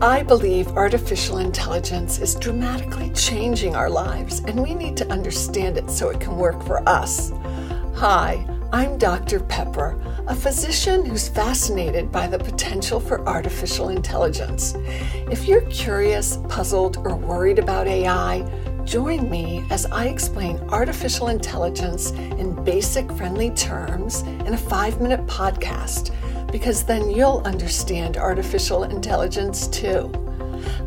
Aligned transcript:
I 0.00 0.24
believe 0.24 0.68
artificial 0.68 1.38
intelligence 1.38 2.18
is 2.18 2.34
dramatically 2.34 3.10
changing 3.10 3.76
our 3.76 3.88
lives, 3.88 4.40
and 4.40 4.60
we 4.60 4.74
need 4.74 4.96
to 4.98 5.10
understand 5.10 5.78
it 5.78 5.88
so 5.88 6.10
it 6.10 6.20
can 6.20 6.36
work 6.36 6.62
for 6.64 6.86
us. 6.88 7.32
Hi, 7.94 8.44
I'm 8.72 8.98
Dr. 8.98 9.38
Peper, 9.38 9.98
a 10.26 10.34
physician 10.34 11.06
who's 11.06 11.28
fascinated 11.28 12.10
by 12.10 12.26
the 12.26 12.40
potential 12.40 12.98
for 12.98 13.26
artificial 13.26 13.90
intelligence. 13.90 14.74
If 15.30 15.46
you're 15.46 15.62
curious, 15.62 16.38
puzzled, 16.48 16.96
or 16.98 17.14
worried 17.14 17.60
about 17.60 17.86
AI, 17.86 18.42
join 18.84 19.30
me 19.30 19.64
as 19.70 19.86
I 19.86 20.06
explain 20.06 20.58
artificial 20.70 21.28
intelligence 21.28 22.10
in 22.10 22.62
basic, 22.64 23.10
friendly 23.12 23.50
terms 23.50 24.22
in 24.22 24.54
a 24.54 24.58
five 24.58 25.00
minute 25.00 25.24
podcast 25.26 26.12
because 26.50 26.84
then 26.84 27.10
you'll 27.10 27.42
understand 27.44 28.16
artificial 28.16 28.84
intelligence 28.84 29.66
too. 29.68 30.12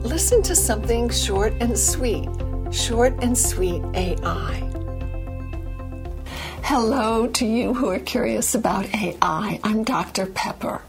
Listen 0.02 0.42
to 0.44 0.56
something 0.56 1.10
short 1.10 1.54
and 1.60 1.78
sweet. 1.78 2.30
Short 2.72 3.14
and 3.22 3.38
sweet 3.38 3.84
AI. 3.94 4.64
Hello 6.64 7.28
to 7.28 7.46
you 7.46 7.74
who 7.74 7.90
are 7.90 8.00
curious 8.00 8.54
about 8.54 8.94
AI. 8.94 9.60
I'm 9.64 9.84
Dr. 9.84 10.26
Peper. 10.26 10.82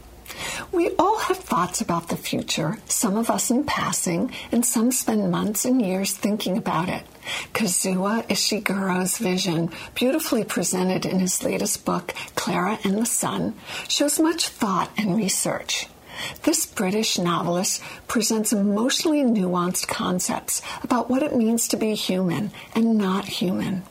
We 0.71 0.91
all 0.99 1.17
have 1.17 1.37
thoughts 1.37 1.81
about 1.81 2.09
the 2.09 2.15
future, 2.15 2.77
some 2.85 3.17
of 3.17 3.31
us 3.31 3.49
in 3.49 3.63
passing, 3.63 4.31
and 4.51 4.63
some 4.63 4.91
spend 4.91 5.31
months 5.31 5.65
and 5.65 5.81
years 5.81 6.13
thinking 6.13 6.57
about 6.57 6.89
it. 6.89 7.03
Kazuo 7.53 8.23
Ishiguro's 8.27 9.17
vision, 9.17 9.71
beautifully 9.95 10.43
presented 10.43 11.07
in 11.07 11.19
his 11.19 11.43
latest 11.43 11.85
book, 11.85 12.13
Klara 12.35 12.77
and 12.85 12.99
the 12.99 13.07
Sun, 13.07 13.55
shows 13.87 14.19
much 14.19 14.47
thought 14.49 14.91
and 14.95 15.17
research. 15.17 15.87
This 16.43 16.67
British 16.67 17.17
novelist 17.17 17.81
presents 18.07 18.53
emotionally 18.53 19.23
nuanced 19.23 19.87
concepts 19.87 20.61
about 20.83 21.09
what 21.09 21.23
it 21.23 21.35
means 21.35 21.67
to 21.69 21.77
be 21.77 21.95
human 21.95 22.51
and 22.75 22.97
not 22.97 23.25
human. 23.25 23.83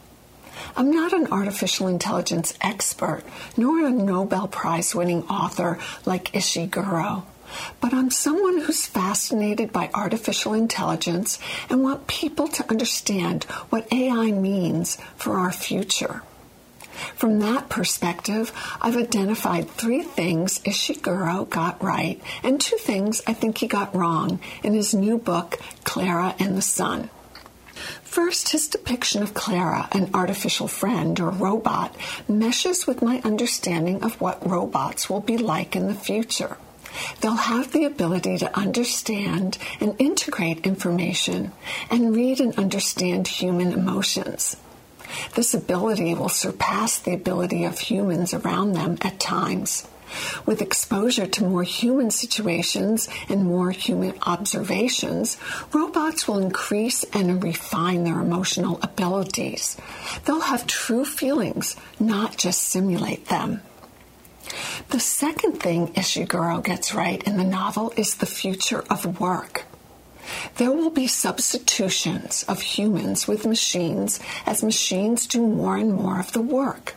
I'm 0.77 0.91
not 0.91 1.13
an 1.13 1.29
artificial 1.33 1.87
intelligence 1.89 2.55
expert, 2.61 3.23
nor 3.57 3.87
a 3.87 3.91
Nobel 3.91 4.49
Prize 4.49 4.95
winning 4.95 5.23
author 5.25 5.79
like 6.05 6.33
Ishiguro. 6.33 7.25
But 7.81 7.95
I'm 7.95 8.11
someone 8.11 8.61
who's 8.61 8.87
fascinated 8.87 9.73
by 9.73 9.91
artificial 9.95 10.53
intelligence 10.53 11.39
and 11.71 11.83
want 11.83 12.07
people 12.07 12.49
to 12.49 12.71
understand 12.71 13.45
what 13.71 13.91
AI 13.93 14.33
means 14.33 14.99
for 15.17 15.39
our 15.39 15.53
future. 15.53 16.23
From 17.15 17.39
that 17.41 17.69
perspective, 17.69 18.53
I've 18.81 18.97
identified 18.97 19.71
three 19.71 20.03
things 20.03 20.59
Ishiguro 20.61 21.49
got 21.49 21.83
right 21.83 22.21
and 22.43 22.61
two 22.61 22.77
things 22.77 23.23
I 23.27 23.35
think 23.35 23.59
he 23.59 23.67
got 23.69 23.95
wrong 23.95 24.41
in 24.63 24.75
his 24.75 24.95
new 24.95 25.17
book, 25.17 25.59
Klara 25.85 26.35
and 26.41 26.57
the 26.57 26.63
Sun. 26.63 27.09
First, 28.03 28.51
his 28.51 28.69
depiction 28.69 29.23
of 29.23 29.35
Klara, 29.35 29.89
an 29.95 30.11
artificial 30.15 30.69
friend 30.69 31.19
or 31.21 31.31
robot, 31.31 31.95
meshes 32.29 32.87
with 32.87 33.03
my 33.03 33.21
understanding 33.25 34.03
of 34.03 34.21
what 34.21 34.47
robots 34.49 35.09
will 35.09 35.21
be 35.21 35.37
like 35.37 35.77
in 35.77 35.87
the 35.87 35.95
future. 35.95 36.57
They'll 37.21 37.35
have 37.35 37.73
the 37.73 37.85
ability 37.85 38.39
to 38.39 38.59
understand 38.59 39.59
and 39.81 39.95
integrate 39.99 40.67
information 40.67 41.53
and 41.91 42.15
read 42.15 42.41
and 42.41 42.59
understand 42.59 43.29
human 43.29 43.73
emotions. 43.73 44.57
This 45.35 45.55
ability 45.55 46.15
will 46.15 46.29
surpass 46.29 46.99
the 46.99 47.15
ability 47.15 47.65
of 47.65 47.79
humans 47.79 48.35
around 48.35 48.73
them 48.73 48.99
at 49.03 49.21
times. 49.21 49.87
With 50.47 50.63
exposure 50.63 51.27
to 51.27 51.45
more 51.45 51.63
human 51.63 52.11
situations 52.11 53.09
and 53.29 53.45
more 53.45 53.71
human 53.71 54.15
observations, 54.23 55.37
robots 55.73 56.27
will 56.27 56.39
increase 56.39 57.05
and 57.13 57.43
refine 57.43 58.05
their 58.05 58.21
emotional 58.21 58.79
abilities. 58.83 59.77
They'll 60.25 60.41
have 60.41 60.67
true 60.67 61.05
feelings, 61.05 61.77
not 61.99 62.37
just 62.37 62.63
simulate 62.63 63.27
them. 63.27 63.63
The 64.91 65.01
second 65.01 65.61
thing 65.61 65.89
Ishiguro 65.89 66.65
gets 66.65 66.95
right 66.95 67.23
in 67.25 67.37
the 67.37 67.45
novel 67.45 67.93
is 67.97 68.15
the 68.15 68.27
future 68.27 68.85
of 68.89 69.21
work. 69.21 69.65
There 70.57 70.73
will 70.73 70.91
be 70.91 71.07
substitutions 71.07 72.45
of 72.49 72.61
humans 72.61 73.27
with 73.29 73.47
machines 73.47 74.21
as 74.47 74.63
machines 74.63 75.27
do 75.27 75.47
more 75.47 75.77
and 75.77 75.93
more 75.95 76.21
of 76.21 76.33
the 76.33 76.43
work. 76.43 76.97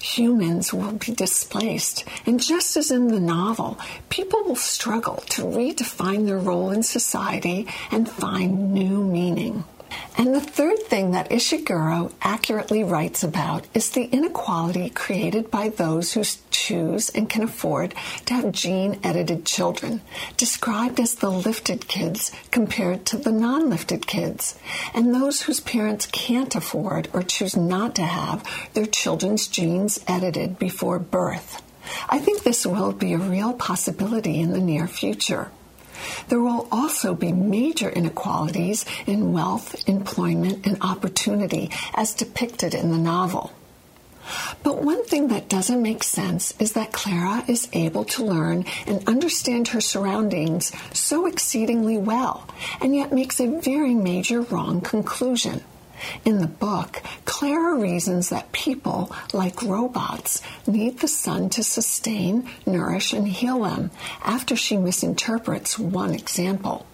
Humans 0.00 0.72
will 0.72 0.92
be 0.92 1.12
displaced, 1.12 2.04
and 2.26 2.40
just 2.40 2.76
as 2.76 2.90
in 2.90 3.08
the 3.08 3.20
novel, 3.20 3.78
people 4.08 4.42
will 4.44 4.56
struggle 4.56 5.22
to 5.30 5.42
redefine 5.42 6.26
their 6.26 6.38
role 6.38 6.70
in 6.70 6.82
society 6.82 7.66
and 7.90 8.08
find 8.08 8.72
new 8.72 9.04
meaning. 9.04 9.64
And 10.16 10.34
the 10.34 10.40
third 10.40 10.80
thing 10.80 11.12
that 11.12 11.30
Ishiguro 11.30 12.12
accurately 12.22 12.82
writes 12.82 13.22
about 13.22 13.66
is 13.74 13.90
the 13.90 14.04
inequality 14.04 14.90
created 14.90 15.50
by 15.50 15.68
those 15.68 16.12
who 16.12 16.24
choose 16.50 17.08
and 17.10 17.30
can 17.30 17.42
afford 17.42 17.94
to 18.26 18.34
have 18.34 18.52
gene 18.52 18.98
edited 19.02 19.46
children, 19.46 20.00
described 20.36 21.00
as 21.00 21.14
the 21.14 21.30
lifted 21.30 21.88
kids 21.88 22.30
compared 22.50 23.06
to 23.06 23.16
the 23.16 23.32
non 23.32 23.70
lifted 23.70 24.06
kids, 24.06 24.58
and 24.92 25.14
those 25.14 25.42
whose 25.42 25.60
parents 25.60 26.06
can't 26.06 26.54
afford 26.54 27.08
or 27.12 27.22
choose 27.22 27.56
not 27.56 27.94
to 27.94 28.02
have 28.02 28.44
their 28.74 28.86
children's 28.86 29.46
genes 29.46 29.98
edited 30.06 30.58
before 30.58 30.98
birth. 30.98 31.62
I 32.10 32.18
think 32.18 32.42
this 32.42 32.66
will 32.66 32.92
be 32.92 33.14
a 33.14 33.18
real 33.18 33.54
possibility 33.54 34.40
in 34.40 34.52
the 34.52 34.60
near 34.60 34.86
future. 34.86 35.50
There 36.28 36.40
will 36.40 36.68
also 36.70 37.14
be 37.14 37.32
major 37.32 37.88
inequalities 37.88 38.84
in 39.06 39.32
wealth, 39.32 39.88
employment, 39.88 40.66
and 40.66 40.78
opportunity 40.80 41.70
as 41.94 42.14
depicted 42.14 42.74
in 42.74 42.90
the 42.90 42.98
novel. 42.98 43.52
But 44.62 44.82
one 44.82 45.04
thing 45.04 45.28
that 45.28 45.48
doesn't 45.48 45.82
make 45.82 46.02
sense 46.02 46.52
is 46.58 46.72
that 46.72 46.92
Klara 46.92 47.48
is 47.48 47.68
able 47.72 48.04
to 48.04 48.24
learn 48.24 48.66
and 48.86 49.06
understand 49.08 49.68
her 49.68 49.80
surroundings 49.80 50.72
so 50.92 51.26
exceedingly 51.26 51.96
well, 51.96 52.46
and 52.80 52.94
yet 52.94 53.12
makes 53.12 53.40
a 53.40 53.60
very 53.60 53.94
major 53.94 54.42
wrong 54.42 54.80
conclusion. 54.80 55.62
In 56.24 56.38
the 56.38 56.46
book, 56.46 57.02
Klara 57.24 57.80
reasons 57.80 58.28
that 58.28 58.52
people, 58.52 59.10
like 59.32 59.62
robots, 59.62 60.42
need 60.66 61.00
the 61.00 61.08
sun 61.08 61.50
to 61.50 61.62
sustain, 61.62 62.48
nourish, 62.66 63.12
and 63.12 63.28
heal 63.28 63.62
them 63.62 63.90
after 64.22 64.56
she 64.56 64.76
misinterprets 64.76 65.78
one 65.78 66.14
example. 66.14 66.86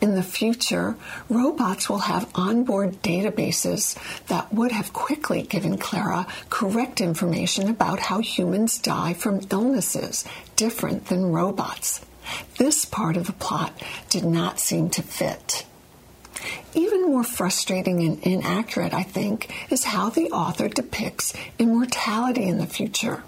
In 0.00 0.14
the 0.14 0.22
future, 0.22 0.96
robots 1.28 1.88
will 1.88 1.98
have 1.98 2.30
onboard 2.34 3.02
databases 3.02 3.96
that 4.26 4.52
would 4.52 4.72
have 4.72 4.92
quickly 4.92 5.42
given 5.42 5.76
Klara 5.76 6.26
correct 6.48 7.00
information 7.00 7.68
about 7.68 8.00
how 8.00 8.20
humans 8.20 8.78
die 8.78 9.14
from 9.14 9.40
illnesses 9.50 10.24
different 10.56 11.06
than 11.06 11.32
robots. 11.32 12.04
This 12.58 12.84
part 12.84 13.16
of 13.16 13.26
the 13.26 13.32
plot 13.32 13.72
did 14.10 14.24
not 14.24 14.58
seem 14.58 14.90
to 14.90 15.02
fit. 15.02 15.64
Even 16.74 17.06
more 17.06 17.24
frustrating 17.24 18.00
and 18.02 18.22
inaccurate, 18.22 18.94
I 18.94 19.02
think, 19.02 19.52
is 19.70 19.84
how 19.84 20.10
the 20.10 20.30
author 20.30 20.68
depicts 20.68 21.32
immortality 21.58 22.44
in 22.44 22.58
the 22.58 22.66
future. 22.66 23.22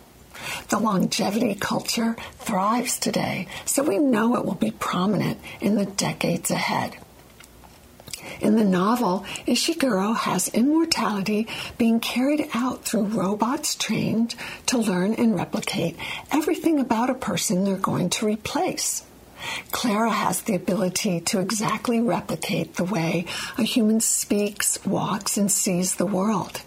The 0.69 0.78
longevity 0.78 1.54
culture 1.54 2.16
thrives 2.38 2.99
today, 2.99 3.47
so 3.65 3.82
we 3.82 3.99
know 3.99 4.37
it 4.37 4.44
will 4.44 4.54
be 4.54 4.70
prominent 4.70 5.38
in 5.60 5.75
the 5.75 5.87
decades 5.87 6.50
ahead. 6.50 6.97
In 8.41 8.56
the 8.56 8.65
novel, 8.65 9.25
Ishiguro 9.47 10.16
has 10.16 10.49
immortality 10.49 11.47
being 11.78 12.00
carried 12.00 12.49
out 12.54 12.84
through 12.84 13.04
robots 13.04 13.75
trained 13.75 14.34
to 14.66 14.78
learn 14.78 15.15
and 15.15 15.34
replicate 15.34 15.97
everything 16.31 16.81
about 16.81 17.10
a 17.10 17.15
person 17.15 17.65
they're 17.65 17.76
going 17.76 18.10
to 18.10 18.26
replace. 18.26 19.04
Klara 19.70 20.10
has 20.10 20.42
the 20.42 20.54
ability 20.54 21.20
to 21.20 21.40
exactly 21.40 22.00
replicate 22.00 22.76
the 22.76 22.84
way 22.84 23.26
a 23.58 23.62
human 23.62 24.00
speaks, 24.00 24.84
walks, 24.84 25.37
and 25.37 25.50
sees 25.50 25.96
the 25.96 26.06
world. 26.06 26.62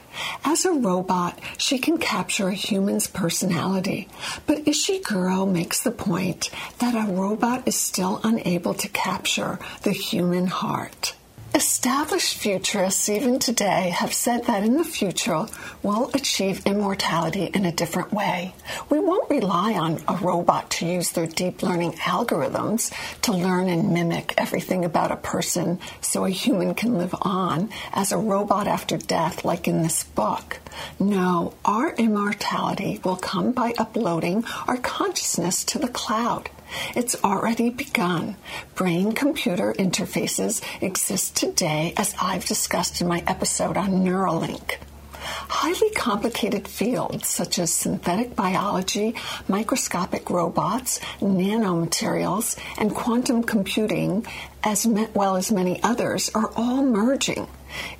As 0.45 0.65
a 0.65 0.71
robot, 0.71 1.39
she 1.57 1.79
can 1.79 1.97
capture 1.97 2.49
a 2.49 2.53
human's 2.53 3.07
personality, 3.07 4.07
but 4.45 4.65
Ishiguro 4.65 5.51
makes 5.51 5.81
the 5.81 5.91
point 5.91 6.51
that 6.79 6.93
a 6.95 7.11
robot 7.11 7.67
is 7.67 7.75
still 7.79 8.21
unable 8.23 8.73
to 8.75 8.87
capture 8.89 9.57
the 9.81 9.91
human 9.91 10.47
heart. 10.47 11.15
Established 11.55 12.35
futurists, 12.39 13.07
even 13.09 13.37
today, 13.37 13.89
have 13.89 14.11
said 14.11 14.45
that 14.45 14.63
in 14.63 14.75
the 14.75 14.83
future 14.83 15.45
we'll 15.83 16.09
achieve 16.15 16.65
immortality 16.65 17.43
in 17.53 17.63
a 17.63 17.71
different 17.71 18.11
way. 18.11 18.55
We 18.89 18.99
won't 18.99 19.29
rely 19.29 19.73
on 19.73 20.01
a 20.07 20.15
robot 20.15 20.71
to 20.71 20.87
use 20.87 21.11
their 21.11 21.27
deep 21.27 21.61
learning 21.61 21.91
algorithms 21.91 22.91
to 23.21 23.33
learn 23.33 23.69
and 23.69 23.93
mimic 23.93 24.33
everything 24.35 24.83
about 24.83 25.11
a 25.11 25.15
person 25.15 25.77
so 26.01 26.25
a 26.25 26.31
human 26.31 26.73
can 26.73 26.97
live 26.97 27.13
on 27.21 27.69
as 27.93 28.11
a 28.11 28.17
robot 28.17 28.67
after 28.67 28.97
death, 28.97 29.45
like 29.45 29.67
in 29.67 29.83
this 29.83 30.05
book. 30.05 30.59
No, 30.99 31.53
our 31.63 31.93
immortality 31.93 32.99
will 33.03 33.17
come 33.17 33.51
by 33.51 33.75
uploading 33.77 34.43
our 34.67 34.77
consciousness 34.77 35.63
to 35.65 35.77
the 35.77 35.87
cloud. 35.87 36.49
It's 36.95 37.15
already 37.23 37.69
begun. 37.69 38.35
Brain 38.75 39.13
computer 39.13 39.73
interfaces 39.73 40.61
exist 40.81 41.35
today, 41.35 41.93
as 41.97 42.15
I've 42.21 42.45
discussed 42.45 43.01
in 43.01 43.07
my 43.07 43.23
episode 43.27 43.77
on 43.77 44.03
Neuralink. 44.03 44.77
Highly 45.23 45.89
complicated 45.91 46.67
fields 46.67 47.29
such 47.29 47.57
as 47.57 47.73
synthetic 47.73 48.35
biology, 48.35 49.15
microscopic 49.47 50.29
robots, 50.29 50.99
nanomaterials, 51.21 52.57
and 52.77 52.93
quantum 52.93 53.43
computing, 53.43 54.25
as 54.63 54.85
well 54.85 55.37
as 55.37 55.51
many 55.51 55.81
others, 55.81 56.29
are 56.35 56.51
all 56.55 56.83
merging. 56.83 57.47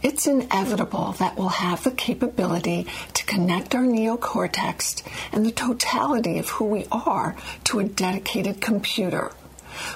It's 0.01 0.27
inevitable 0.27 1.13
that 1.19 1.37
we'll 1.37 1.49
have 1.49 1.83
the 1.83 1.91
capability 1.91 2.87
to 3.13 3.25
connect 3.25 3.75
our 3.75 3.83
neocortex 3.83 5.03
and 5.31 5.45
the 5.45 5.51
totality 5.51 6.39
of 6.39 6.49
who 6.49 6.65
we 6.65 6.85
are 6.91 7.35
to 7.65 7.79
a 7.79 7.83
dedicated 7.83 8.61
computer. 8.61 9.31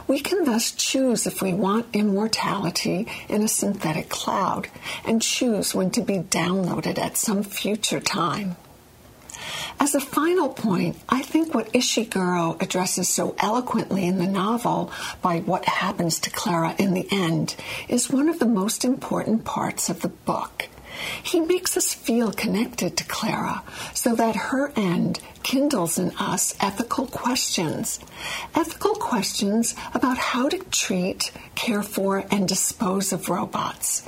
We 0.08 0.20
can 0.20 0.44
thus 0.46 0.72
choose 0.72 1.28
if 1.28 1.42
we 1.42 1.54
want 1.54 1.88
immortality 1.94 3.08
in 3.30 3.44
a 3.44 3.48
synthetic 3.48 4.10
cloud 4.10 4.68
and 5.06 5.22
choose 5.22 5.76
when 5.76 5.92
to 5.92 6.02
be 6.02 6.20
downloaded 6.20 6.98
at 6.98 7.18
some 7.18 7.44
future 7.44 8.00
time. 8.00 8.56
As 9.80 9.94
a 9.94 10.00
final 10.02 10.50
point, 10.50 10.98
I 11.08 11.22
think 11.22 11.54
what 11.54 11.72
Ishiguro 11.72 12.62
addresses 12.62 13.08
so 13.08 13.36
eloquently 13.38 14.06
in 14.06 14.18
the 14.18 14.28
novel 14.28 14.92
by 15.22 15.40
what 15.42 15.66
happens 15.66 16.20
to 16.22 16.32
Klara 16.32 16.78
in 16.80 16.94
the 16.94 17.08
end 17.12 17.56
is 17.88 18.10
one 18.10 18.28
of 18.28 18.40
the 18.40 18.48
most 18.48 18.84
important 18.84 19.46
parts 19.46 19.88
of 19.90 20.02
the 20.02 20.10
book. 20.10 20.68
He 21.22 21.40
makes 21.40 21.78
us 21.78 21.94
feel 21.94 22.32
connected 22.32 22.98
to 22.98 23.04
Klara 23.04 23.62
so 23.94 24.16
that 24.16 24.36
her 24.36 24.72
end 24.76 25.20
kindles 25.44 25.98
in 25.98 26.12
us 26.18 26.56
ethical 26.60 27.08
questions. 27.08 28.00
Ethical 28.56 28.96
questions 28.96 29.76
about 29.94 30.18
how 30.18 30.50
to 30.50 30.58
treat, 30.72 31.32
care 31.56 31.84
for, 31.84 32.26
and 32.32 32.48
dispose 32.48 33.14
of 33.14 33.30
robots. 33.30 34.02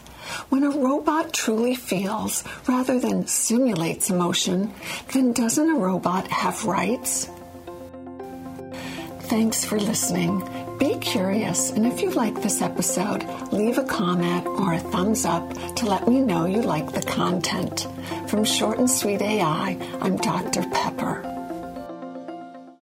When 0.49 0.63
a 0.63 0.69
robot 0.69 1.33
truly 1.33 1.75
feels 1.75 2.43
rather 2.67 2.99
than 2.99 3.27
simulates 3.27 4.09
emotion, 4.09 4.73
then 5.13 5.33
doesn't 5.33 5.69
a 5.69 5.79
robot 5.79 6.27
have 6.27 6.65
rights? 6.65 7.29
Thanks 9.21 9.63
for 9.63 9.79
listening. 9.79 10.41
Be 10.79 10.97
curious, 10.99 11.71
and 11.71 11.85
if 11.85 12.01
you 12.01 12.09
like 12.11 12.41
this 12.41 12.61
episode, 12.61 13.25
leave 13.51 13.77
a 13.77 13.83
comment 13.83 14.47
or 14.47 14.73
a 14.73 14.79
thumbs 14.79 15.25
up 15.25 15.53
to 15.75 15.85
let 15.85 16.07
me 16.07 16.21
know 16.21 16.45
you 16.45 16.61
like 16.61 16.93
the 16.93 17.01
content. 17.01 17.85
From 18.27 18.45
Short 18.45 18.79
and 18.79 18.89
Sweet 18.89 19.21
AI, 19.21 19.77
I'm 19.99 20.15
Dr. 20.15 20.63
Peper. 20.71 21.28